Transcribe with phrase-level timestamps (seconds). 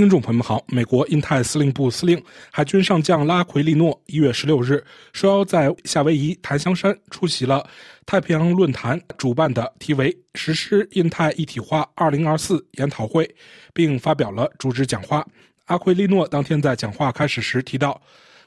[0.00, 2.18] 听众朋友们好，美国印太司令部司令
[2.50, 4.82] 海军上将拉奎利诺一月十六日
[5.12, 7.62] 受邀在夏威夷檀香山出席了
[8.06, 13.30] 太平洋论坛主办的题为“实施印太一体化二零二四”研讨会，
[13.74, 15.22] 并发表了主旨讲话。
[15.66, 18.00] 阿奎利诺当天在讲话开始时提到，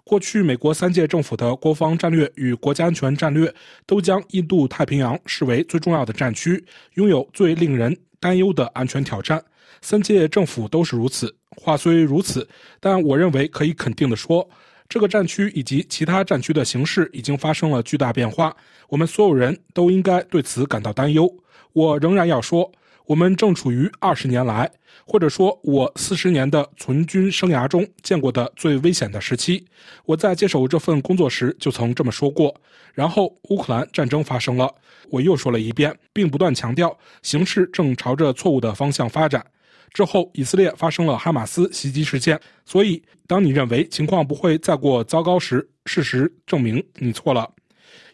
[0.04, 3.54] 过去美国三届政府的国防战略与国家安全战略
[3.86, 6.66] 都将印度太平洋视为最重要的战区，
[6.96, 9.40] 拥有最令人担忧的安全挑战。
[9.84, 11.36] 三届政府都是如此。
[11.58, 12.48] 话虽如此，
[12.80, 14.50] 但我认为可以肯定地说，
[14.88, 18.56] 这个战区以及其他战区的形势已经发生了巨大变化。
[18.88, 21.30] 我们所有人都应该对此感到担忧。
[21.74, 22.72] 我仍然要说，
[23.06, 24.72] 我们正处于二十年来，
[25.06, 29.66] 或者说我四十年的从军生涯中见过的最危险的时期。
[30.06, 32.56] 我在接手这份工作时就曾这么说过。
[32.94, 34.74] 然后乌克兰战争发生了，
[35.10, 39.46] 我又说了一遍，并不断强调形势正朝着错误的方向发展。
[39.94, 42.40] 之后，以色列发生了哈马斯袭击事件。
[42.66, 47.50] 所以，当你认为情况不会再过糟糕时，事实证明你错了。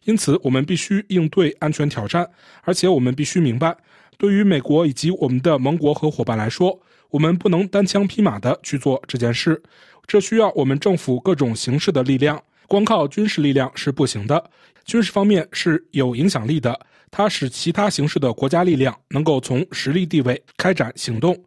[0.04, 2.30] 因此，我们必须应对安全挑战，
[2.64, 3.76] 而且我们必须明白，
[4.18, 6.80] 对于美国以及我们的盟国和伙伴来说，
[7.12, 9.62] 我们不能单枪匹马地去做这件事。
[10.06, 14.50] 这需要我们政府各种形式的力量，光靠军事力量是不行的。
[14.86, 16.80] 军事方面是有影响力的，
[17.12, 21.38] 它使其他形式的国家力量能够从实力地位开展行动。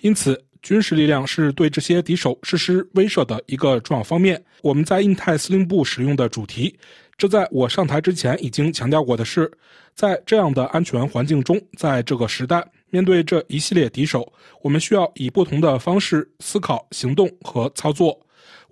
[0.00, 4.42] 因此，军事力量是对这些敌手实施威慑的一个重要方面。
[4.62, 6.76] 我们在印太司令部使用的主题，
[7.16, 9.50] 这在我上台之前已经强调过的是，
[9.94, 14.30] 在这样的安全环境中，在这个时代，面对这一系列敌手，
[14.62, 18.18] 我们需要以不同的方式思考、行动和操作。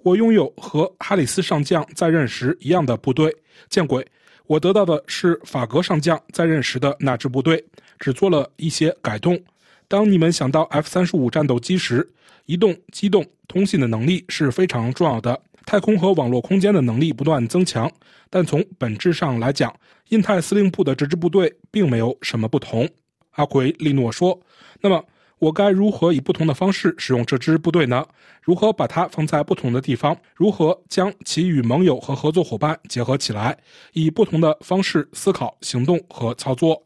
[0.03, 3.35] 我拥有和哈里斯上将在任时一样的部队。
[3.71, 4.07] 见鬼！
[4.47, 7.65] 我得到的是法格上将在任时的那支部队，
[7.99, 9.41] 只做了一些改动。
[9.89, 12.13] 当你们想到 F 三十五战斗机时，
[12.47, 15.41] 移动、机动、通信的能力是非常重要的。
[15.67, 17.91] 太空和网络空间的能力不断增强，
[18.29, 19.75] 但从本质上来讲，
[20.11, 22.89] 印太司令部的这支部队并没有什么不同。
[23.33, 24.39] 阿奎利诺说
[24.83, 25.03] ：“那么，
[25.39, 28.05] 我该如何以不同的方式使用这支部队呢？
[28.43, 30.17] 如何把它放在不同的地方？
[30.35, 33.57] 如何将其与盟友和合作伙伴结合起来，
[33.95, 36.83] 以不同的方式思考、行动和操作？”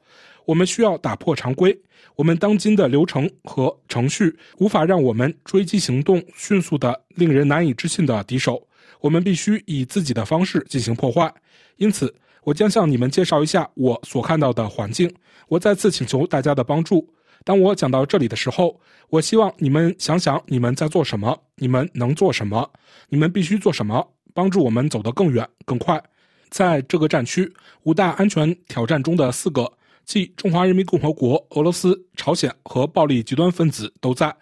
[0.48, 1.78] 我们需要打破常规。
[2.16, 8.66] 我们当今的流程和程序无法让我们追击行动迅速的、令人难以置信的敌手。
[8.98, 11.31] 我们必须以自己的方式进行破坏。
[11.76, 12.12] 因此，
[12.44, 15.14] 我将向你们介绍一下我所看到的环境。
[15.48, 17.06] 我再次请求大家的帮助。
[17.44, 22.66] 当我讲到这里的时候，我希望你们想想你们在做什么，你们能做什么，
[23.10, 26.03] 你们必须做什么，帮助我们走得更远、更快。
[26.48, 29.70] 在这个战区，五大安全挑战中的四个。
[30.08, 34.34] 即中华人民共和国、俄罗斯、朝鲜和暴力极端分子都在，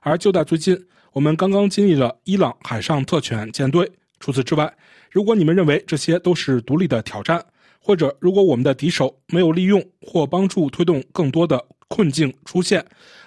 [0.00, 0.78] 而就在最近，
[1.12, 3.90] 我们刚刚经历了伊朗海上特权舰队。
[4.20, 4.70] 除此之外，
[5.10, 7.42] 如果你们认为这些都是独立的挑战，
[7.80, 12.84] 或者如果我们的敌手没有利用或帮助推动更多的困境出现，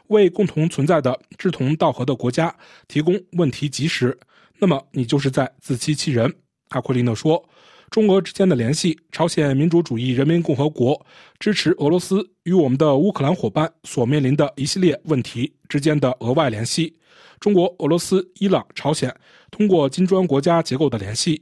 [0.09, 2.55] 为共同存在的志同道合的国家
[2.87, 4.15] 提供问题及时，
[4.59, 6.31] 那么你就是在自欺欺人。
[6.69, 7.43] 阿奎利诺说。
[7.89, 11.05] 中俄之间的联系，朝鲜民主主义人民共和国
[11.39, 16.93] 支持俄罗斯与我们的乌克兰伙伴所面临的一系列问题之间的额外联系，
[17.39, 19.13] 中国、俄罗斯、伊朗、朝鲜
[19.49, 21.41] 通过金砖国家结构的联系，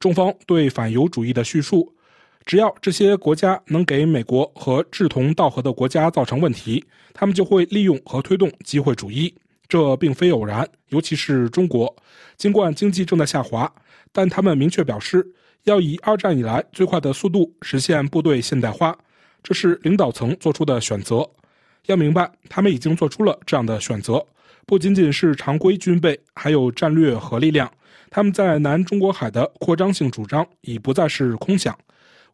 [0.00, 1.94] 中方对反犹主义的叙述，
[2.44, 9.32] 只要这些国家能给美国和志同道合的国家造成问题，他们就会利用和推动机会主义。
[9.68, 11.94] 这并非偶然，尤其是中国，
[12.36, 13.72] 尽管经济正在下滑，
[14.12, 15.24] 但他们明确表示。
[15.64, 18.96] 要以二战以来最快的速度实现部队现代化，
[19.42, 21.28] 这是领导层做出的选择。
[21.86, 24.24] 要明白，他们已经做出了这样的选择，
[24.66, 27.70] 不仅仅是常规军备，还有战略核力量。
[28.10, 31.76] 他们在南中国海的扩张性主张已不再是空想。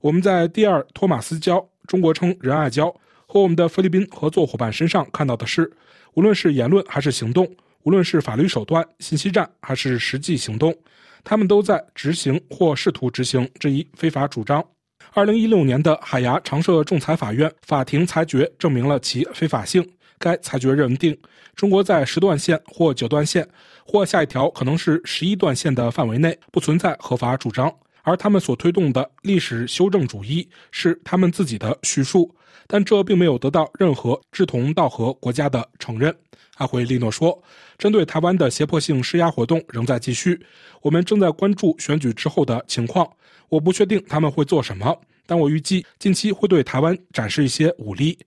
[0.01, 2.93] 我们在第二托马斯礁（中国称仁爱礁）
[3.27, 5.71] 和我们的菲律宾合作伙伴身上看到的是，
[6.15, 7.49] 无论是言论还是行动，
[7.85, 10.77] 无论是法律手段、信息战还是实际行动。
[11.25, 14.65] 他们都在执行或试图执行这一非法主张。
[15.13, 19.85] 二零一六年的海牙常设仲裁法院法庭裁决证明了其非法性。
[20.19, 21.17] 该裁决认定，
[21.57, 23.49] 中国在十段线或九段线，
[23.87, 32.31] 或下一条可能是十一段线的范围内不存在合法主张，而他们所推动的历史修正主义是他们自己的叙述，
[32.67, 36.15] 但这并没有得到任何志同道合国家的承认。
[36.57, 37.43] 阿奎利诺说
[37.79, 40.39] ：“针对台湾的胁迫性施压活动仍在继续，
[40.83, 43.11] 我们正在关注选举之后的情况。
[43.49, 44.95] 我不确定他们会做什么，
[45.27, 48.19] 但我预计近期会对台湾展示一些武力。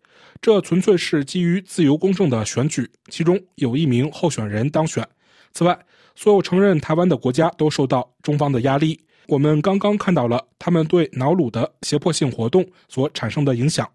[0.41, 5.07] 这纯粹是基于自由公正的选举，其中有一名候选人当选。
[5.53, 5.77] 此外，
[6.15, 8.99] 所有承认台湾的国家都受到中方的压力。
[9.27, 13.89] 我们刚刚看到了他们对瑙鲁的胁迫性活动所产生的影响。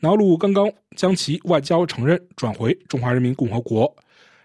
[0.00, 3.94] 瑙鲁刚刚将其外交承认转回中华人民共和国。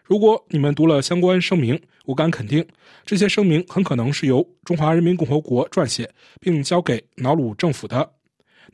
[0.04, 2.66] 如果你们读了相关声明，我敢肯定，
[3.06, 6.10] 这些声明很可能是由中华人民共和国撰写
[6.40, 8.10] 并交给瑙鲁政府的。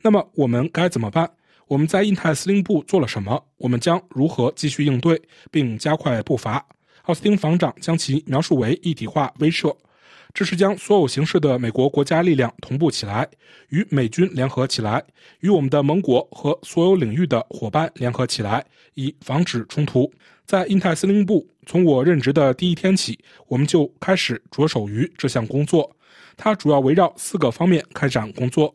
[0.02, 1.28] 那么我们该怎么办？
[1.66, 3.44] 我们在印太司令部做了什么？
[3.56, 5.20] 我们将如何继续应对
[5.50, 6.64] 并加快步伐？
[7.02, 9.76] 奥斯汀防长将其描述为一体化威慑。
[10.34, 13.28] 这是将所有形式的美国国家力量同步起来，
[13.70, 15.02] 与美军联合起来，
[15.40, 18.64] 与我们的盟国和所有领域的伙伴联合起来，
[18.94, 20.10] 以防止冲突。
[20.46, 25.90] 在印太司令部，从我任职的第一天起，我们就开始着手于这项工作。
[26.36, 28.74] 它主要围绕四个方面开展工作：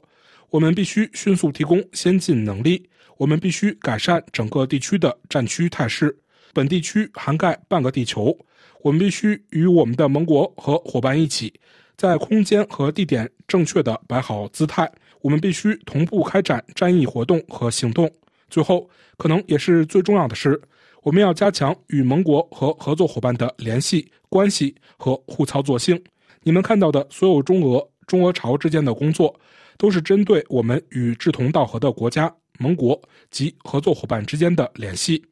[0.50, 2.78] 我们必须迅速提供先进能力；
[3.18, 6.16] 我们必须改善整个地区的战区态势，
[6.54, 8.38] 本地区涵盖半个地球。
[8.82, 11.54] 我们必须与我们的盟国和伙伴一起，
[11.98, 14.92] 在空间和地点正确的摆好姿态。
[15.22, 18.12] 我们必须同步开展战役活动和行动。
[18.50, 20.62] 最后，可能也是最重要的是，
[21.02, 25.98] 我们要加强与盟国和合作伙伴的联系关系和互操作性。
[26.42, 29.34] 你们看到的所有中俄、中俄朝之间的工作，
[29.78, 32.30] 都是针对我们与志同道合的国家、
[32.60, 33.02] 盟国
[33.32, 35.24] 及合作伙伴之间的联系。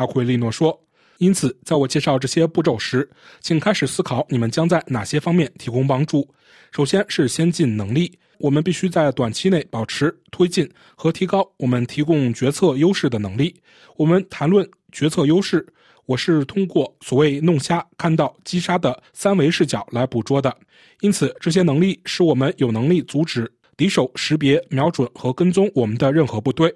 [0.00, 0.78] 阿奎利诺说。
[1.18, 3.06] 因此，在我介绍这些步骤时，
[3.42, 6.26] 请开始思考你们将在哪些方面提供帮助。
[6.72, 13.54] 首先是先进能力，我们必须在短期内保持推进和提高我们提供决策优势的能力。
[13.98, 15.66] 我们谈论决策优势，
[16.06, 20.56] 我是通过所谓弄瞎看到击杀的三维视角来捕捉的。
[21.00, 26.74] 因此，这些能力使我们有能力阻止敌手识别、瞄准和跟踪我们的任何部队。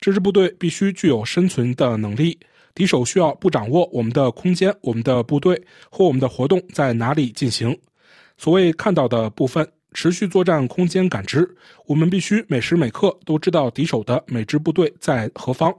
[0.00, 2.36] 这支部队必须具有生存的能力。
[2.74, 5.60] 敌手需要不掌握我们的空间、我们的部队
[5.90, 7.76] 或我们的活动在哪里进行。
[8.36, 11.48] 所谓看到的部分，持续作战空间感知，
[11.86, 15.72] 我们必须每时每刻都知道敌手的每支部队在何方。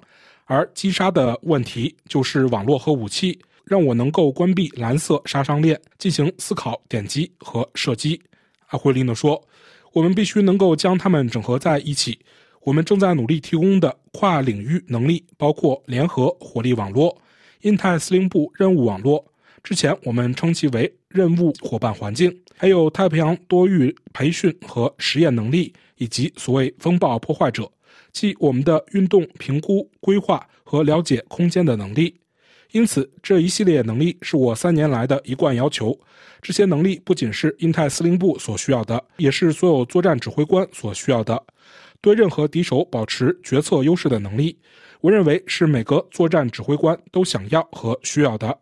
[0.46, 8.22] 而击杀的问题就是网络和武器，让我能够关闭蓝色杀伤链，进行思考、点击和射击。
[8.68, 9.44] 阿奎利诺说
[9.92, 12.18] ：“我们必须能够将它们整合在一起。”
[12.62, 17.16] 我们正在努力提供的跨领域能力包括联合火力网络、
[17.64, 19.24] 印太司令部任务网络，
[19.62, 27.70] 之前我们称其为任务伙伴环境，还有太平洋多域培训和实验能力，以及所谓风暴破坏者，
[28.14, 32.16] 即我们的运动评估、规划和了解空间的能力。
[32.72, 35.98] 因此，这一系列能力是我三年来的一贯要求。
[36.42, 41.42] 这些能力不仅是印太司令部所需要的，也是所有作战指挥官所需要的。
[42.06, 44.56] 对任何敌手保持决策优势的能力，
[45.02, 48.56] 我认为是每个作战指挥官都想要和需要的。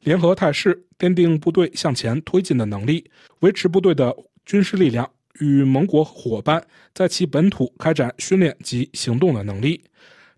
[0.00, 3.10] 联合态势，奠定部队向前推进的能力，
[3.40, 5.10] 维持部队的军事力量，
[5.40, 6.62] 与盟国伙伴
[6.92, 9.82] 在其本土开展训练及行动的能力，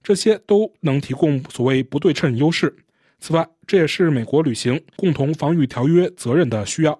[0.01, 2.73] 这些都能提供所谓不对称优势。
[3.19, 6.97] 此外，这也是美国履行共同防御条约责任的需要。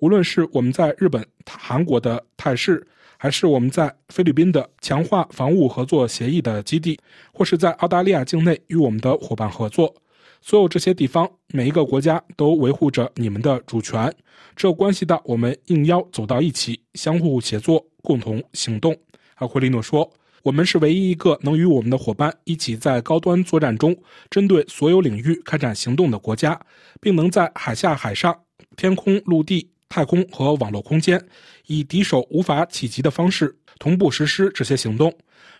[0.00, 2.86] 无论是我们在日本、韩国的态势。
[3.18, 6.98] 还是我们在菲律宾的强化防务合作协议的基地，
[7.32, 9.92] 或是在澳大利亚境内与我们的伙伴合作，
[10.40, 14.14] 所有这些地方，每一个国家都维护着你们的主权，
[14.54, 18.96] 这关系到我们应邀走到一起，相互协作，共同行动。
[19.34, 20.08] 阿奎利诺说
[20.44, 23.96] ：“我们是唯一一个能与我们的伙伴一起在高端作战中，
[24.30, 26.60] 针对所有领域开展行动的国家，
[27.00, 28.36] 并能在海下、海上、
[28.76, 31.22] 天空、陆地。”太空和网络空间，
[31.66, 35.12] 以敌手无法企及的方式同步实施这些行动，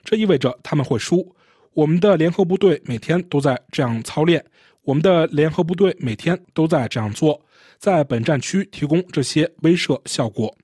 [0.04, 1.34] 这意味着他们会输。
[1.74, 4.44] 我们的联合部队每天都在这样操练，
[4.82, 7.40] 我们的联合部队每天都在这样做，
[7.78, 10.54] 在本战区提供这些威慑效果。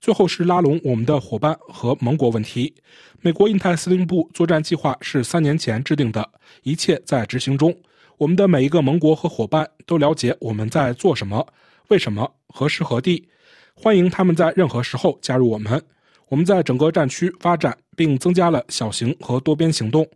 [0.00, 2.72] 最后是拉拢我们的伙伴和盟国问题。
[3.20, 6.28] 美国印太司令部作战计划是三年前制定的，
[6.62, 7.74] 一切在执行中。
[8.16, 11.46] 我们的每一个盟国和伙伴都了解我们在做什么。
[11.88, 12.30] 为什么？
[12.48, 13.26] 何时何地？
[13.72, 15.82] 欢迎他们在任何时候加入我们。
[16.28, 20.06] 我们在整个战区发展，并增加了小型和多边行动，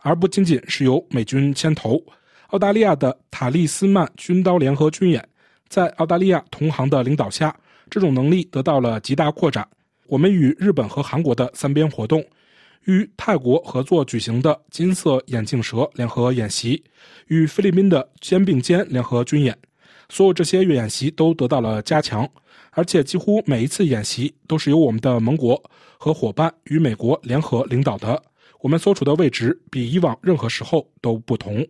[0.00, 1.98] 而不仅仅是由美军牵头。
[2.48, 5.26] 澳大利亚的塔利斯曼军刀联合军演，
[5.68, 7.56] 在澳大利亚同行的领导下，
[7.88, 9.66] 这种能力得到了极大扩展。
[10.08, 12.22] 我们与日本和韩国的三边活动，
[12.84, 16.84] 与泰国合作举行的金色眼镜蛇联合演习，
[17.28, 19.56] 与菲律宾的肩并肩联合军演。
[20.12, 22.28] 所有这些演习都得到了加强，
[22.72, 25.58] 而且几乎每一次演习都是由我们的盟国
[25.96, 28.22] 和伙伴与美国联合领导的。
[28.60, 31.66] 我们所处的位置比以往任何时候都不同。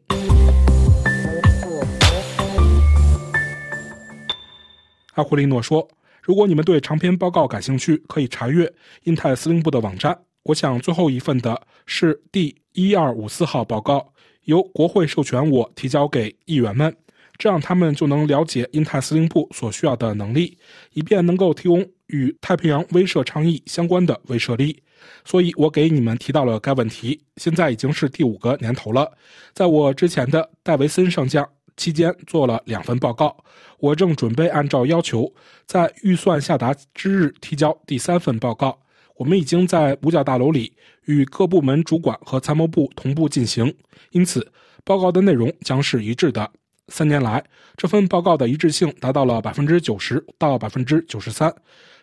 [5.15, 5.87] 阿库利诺说
[6.21, 8.69] ：“如果你们对长篇报告感兴趣，可以查阅
[9.05, 10.19] 印太司令部的网站。
[10.43, 14.13] 我想最后一份的是第一二五四号报告，
[14.47, 16.93] 由国会授权我提交给议员们。”
[17.39, 20.57] 这样，他们就能了解印太司令部所需要的能力，
[20.93, 24.83] 以便能够提供与太平洋威慑倡议相关的威慑力。
[25.25, 27.21] 所以，我给你们提到了该问题。
[27.37, 29.11] 现在已经是第五个年头了。
[29.53, 31.45] 在我之前的戴维森上将
[31.77, 33.37] 期间做了两份报告，
[33.79, 35.33] 我正准备按照要求
[35.67, 38.79] 在预算下达之日提交第三份报告。
[39.17, 40.73] 我们已经在五角大楼里
[41.07, 43.75] 与各部门主管和参谋部同步进行，
[44.11, 44.53] 因此
[44.85, 46.49] 报告的内容将是一致的。
[46.89, 47.43] 三年来，
[47.77, 51.53] 这份报告的一致性达到了百分之九十到百分之九十三。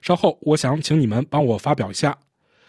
[0.02, 2.18] 稍后，我想请你们帮我发表一下。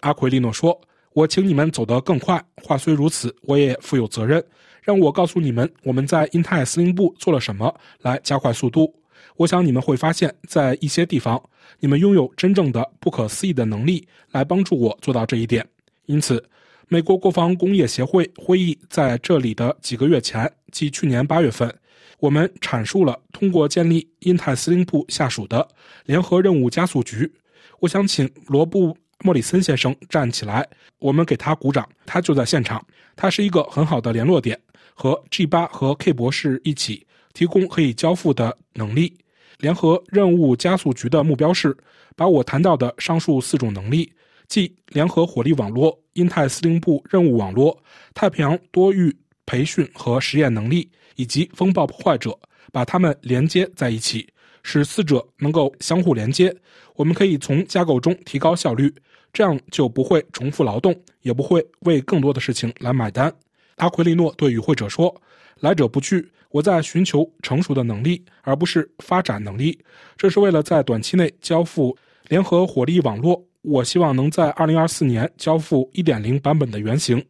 [0.01, 0.79] 阿奎利诺说
[1.15, 2.43] ：“我请你们走得更快。
[2.63, 4.45] 话虽如此，我也负有责任，
[4.83, 8.93] 让我告诉你们我们在印太司令部做了什么来加快速度。
[9.37, 11.41] 我想你们会发现，在一些地方，
[11.79, 15.67] 你们拥有真正的不可思议的能力来帮助我做到这一点。
[16.07, 16.45] 因此。”
[16.93, 21.73] 美国国防工业协会会议在这里的几个月前，即去年八月份，
[22.21, 25.67] 我们阐述了通过建立印太司令部下属的
[26.05, 27.31] 联合任务加速局。
[27.79, 30.67] 我想请罗布·莫里森先生站起来，
[30.99, 31.89] 我们给他鼓掌。
[32.05, 32.85] 他就在现场，
[33.17, 34.59] 他是一个很好的联络点，
[34.95, 39.17] 和 G 八和 K 博士一起提供可以交付的能力。
[39.59, 41.77] 联合任务加速局的目标是
[42.17, 44.13] 把我谈到的上述四种能力。
[44.49, 47.81] 即联合火力网络、印太司令部任务网络、
[48.15, 52.39] 太平洋多域培训和实验能力，以及风暴破坏者，
[52.73, 54.27] 把它们连接在一起，
[54.63, 56.55] 使四者能够相互连接。
[56.97, 58.95] 我们可以从架构中提高效率，
[59.33, 63.33] 这样就不会重复劳动，也不会为更多的事情来买单。
[63.77, 65.15] 阿奎利诺对与会者说
[65.61, 69.79] ：“来者不拒，我在寻求成熟的能力，而不是发展能力。
[70.17, 71.97] 这是为了在短期内交付
[72.29, 77.23] 联合火力网络。”我希望能在2024年交付1.0版本的原型，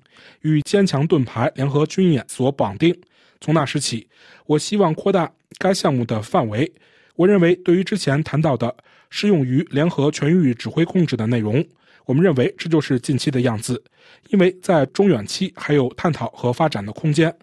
[0.42, 2.96] 与坚强盾牌联合军演所绑定。
[3.40, 4.06] 从那时起，
[4.46, 6.70] 我希望扩大该项目的范围。
[7.16, 8.74] 我认为，对于之前谈到的
[9.10, 11.64] 适用于联合全域指挥控制的内容，
[12.04, 13.82] 我们认为这就是近期的样子，
[14.28, 17.34] 因为在中远期还有探讨和发展的空间。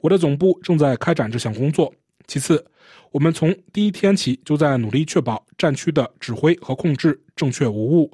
[0.00, 1.92] 我的总部正在开展这项工作。
[2.26, 2.64] 其次，
[3.10, 8.10] 我们从第一天起就在努力确保战区的指挥和控制正确无误。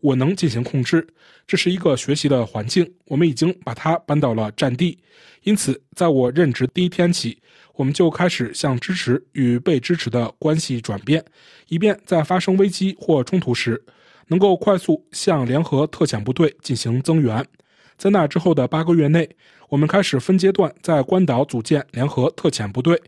[0.00, 1.06] 我能进行控制，
[1.46, 2.90] 这是一个学习的环境。
[3.06, 4.98] 我们已经把它搬到了战地，
[5.42, 7.38] 因此，在我任职第一天起，
[7.74, 11.24] 我们就开始向支持与被支持的关系转变，
[11.68, 13.82] 以便在发生危机或冲突时，
[14.28, 17.44] 能够快速向联合特遣部队进行增援。
[17.96, 19.28] 在那之后的八个月内，
[19.68, 23.00] 我们开始分阶段在关岛组建联合特遣部队。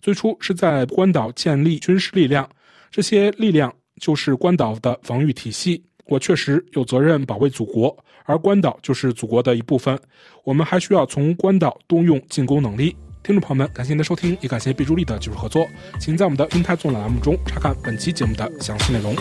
[0.00, 2.48] 最初是在关岛建立军事力量，
[2.90, 5.84] 这些力量就是关岛的防御体系。
[6.10, 9.96] 我确实有责任保卫祖国，而关岛就是祖国的一部分。
[10.42, 12.96] 我们还需要从关岛动用进攻能力。
[13.22, 15.64] 听众朋友们，感谢您的收听，也感谢毕助力的技术合作。
[16.00, 19.14] 请在我们的英泰纵览栏目中查看本期节目的详细内容。